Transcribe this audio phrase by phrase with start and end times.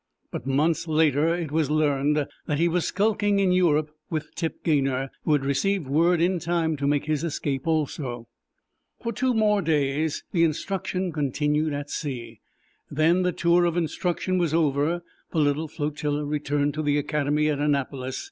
[0.31, 5.11] But months later it was learned that he was skulking in Europe with Tip Gaynor,
[5.25, 8.27] who had received word in time to make his escape also.
[9.03, 9.27] For two
[9.61, 12.39] days more the instruction continued at sea.
[12.89, 18.19] Then, the tour of instruction over, the little flotilla returned to the Academy at Annapolis.